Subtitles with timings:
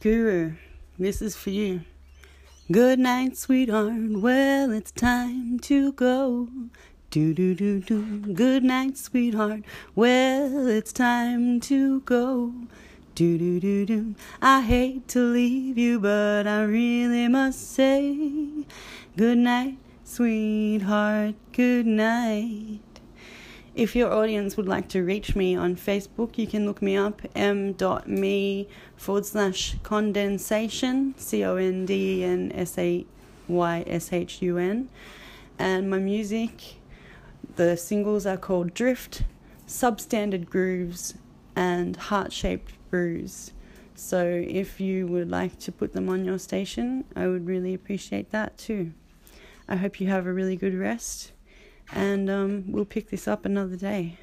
[0.00, 0.52] Guru,
[0.96, 1.80] this is for you.
[2.70, 4.22] Good night, sweetheart.
[4.22, 6.46] Well, it's time to go.
[7.10, 8.32] Do do do do.
[8.32, 9.62] Good night, sweetheart.
[9.96, 12.54] Well, it's time to go.
[13.16, 14.14] Do do do do.
[14.40, 18.64] I hate to leave you, but I really must say,
[19.16, 21.34] good night, sweetheart.
[21.50, 22.97] Good night.
[23.78, 27.22] If your audience would like to reach me on Facebook, you can look me up
[27.36, 33.06] m.me forward slash condensayshun, C O N D E N S A
[33.46, 34.88] Y S H U N.
[35.60, 36.80] And my music,
[37.54, 39.22] the singles are called Drift,
[39.68, 41.14] Substandard Grooves,
[41.54, 43.52] and Heart Shaped Bruise.
[43.94, 48.32] So if you would like to put them on your station, I would really appreciate
[48.32, 48.92] that too.
[49.68, 51.30] I hope you have a really good rest,
[51.92, 54.18] and um, we'll pick this up another day.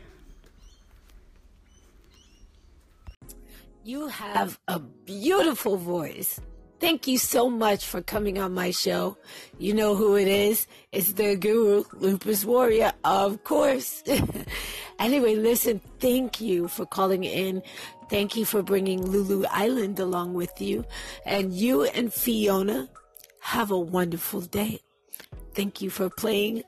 [3.84, 6.40] You have a beautiful voice.
[6.80, 9.18] Thank you so much for coming on my show.
[9.58, 10.68] You know who it is.
[10.92, 14.04] It's the guru, Lupus Warrior, of course.
[15.00, 17.64] anyway, listen, thank you for calling in.
[18.10, 20.86] Thank you for bringing Lulu Island along with you.
[21.26, 22.90] And you and Fiona,
[23.40, 24.80] have a wonderful day.
[25.54, 26.64] Thank you for playing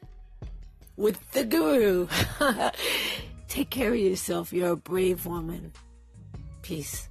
[0.97, 2.07] with the guru.
[3.47, 4.51] Take care of yourself.
[4.51, 5.71] You're a brave woman.
[6.61, 7.07] Peace.